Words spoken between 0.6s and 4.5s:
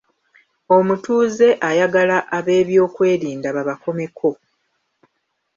Omutuuze ayagala ab’ebyokwerinda babakomeko.